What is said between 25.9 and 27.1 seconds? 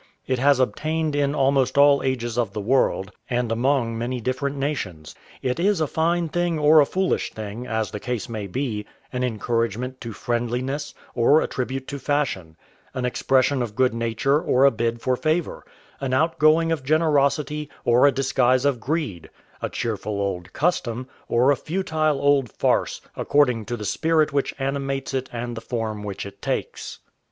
which it takes.